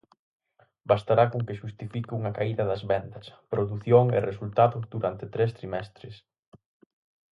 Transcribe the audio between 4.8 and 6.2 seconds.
durante tres trimestres.